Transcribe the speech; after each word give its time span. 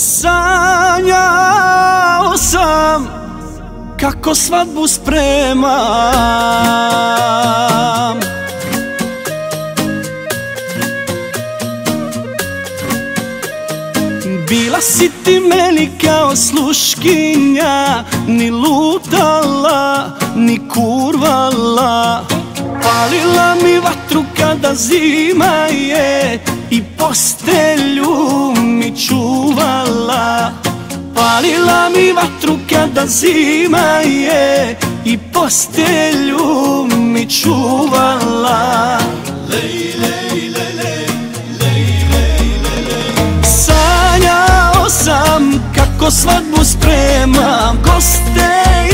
Sanjao 0.00 1.20
sam 2.36 3.08
kako 4.00 4.34
svadbu 4.34 4.86
spremam. 4.86 5.70
Bila 14.48 14.80
si 14.80 15.10
ti 15.24 15.40
meni 15.40 15.90
kao 16.04 16.36
sluškinja 16.36 18.04
Ni 18.26 18.50
lutala, 18.50 20.10
ni 20.36 20.68
kurvala. 20.68 22.24
Palila 22.82 23.54
mi 23.62 23.78
vatru 23.78 24.24
kada 24.36 24.74
zima 24.74 25.66
je 25.70 26.44
I 26.70 26.82
postelju 26.98 28.39
Palila 31.40 31.88
mi 31.88 32.12
vatru 32.12 32.58
kada 32.70 33.06
zima 33.06 34.00
je 34.04 34.76
I 35.04 35.18
postelju 35.32 36.86
mi 36.96 37.30
čuvala. 37.30 38.98
Lej, 39.48 39.94
lej, 40.00 40.50
lej, 40.76 41.06
Sanjao 43.42 44.88
sam 44.88 45.72
kako 45.74 46.10
svadbu 46.10 46.64
spremam 46.64 47.78
Goste 47.84 48.50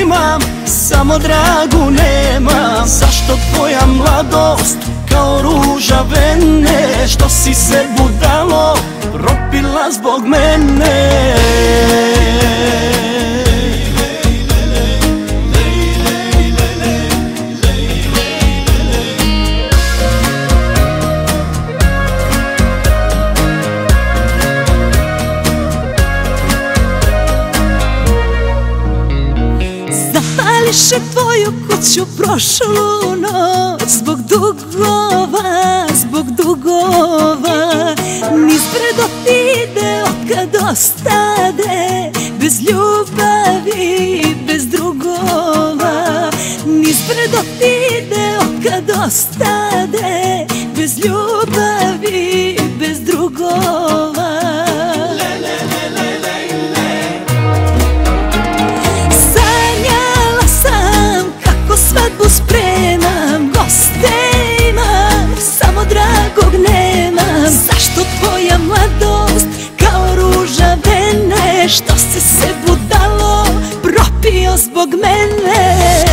imam, 0.00 0.40
samo 0.66 1.18
dragu 1.18 1.90
nemam. 1.90 2.86
Zašto 2.86 3.38
tvoja 3.54 3.86
mladost 3.86 4.76
kao 5.10 5.42
ruža 5.42 6.04
vene 6.10 7.08
Što 7.08 7.28
si 7.28 7.54
se 7.54 7.86
budalo 7.96 8.78
propila 9.12 9.90
zbog 9.90 10.26
mene 10.26 11.34
Zapališe 30.68 31.10
tvoju 31.12 31.52
kuću 31.68 32.06
prošlu 32.16 33.16
noć. 33.16 33.82
Zbog 33.88 34.18
dugova, 34.22 35.86
zbog 35.94 36.26
dugova. 36.30 37.94
Niz 38.36 38.62
bredo 38.72 39.08
ti 39.24 39.62
ide 39.62 40.02
otkad 40.02 40.70
ostade. 40.70 42.12
Bez 42.40 42.60
ljubavi, 42.60 44.22
bez 44.46 44.66
drugova. 44.66 46.30
Niz 46.66 46.96
bredo 47.08 47.38
ti 47.58 47.98
ide 47.98 48.38
otkad 48.38 48.90
ostade 49.06 50.27
zbog 74.58 74.88
mene. 75.02 76.04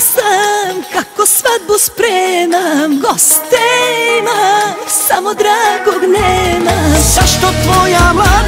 Sam 0.00 0.82
kako 0.92 1.26
svadbu 1.26 1.78
spremam 1.78 3.00
Goste 3.00 3.56
imam, 4.18 4.74
samo 4.88 5.34
dragog 5.34 6.02
nemam 6.02 6.94
Zašto 7.14 7.46
tvoja 7.64 8.12
mladost 8.14 8.47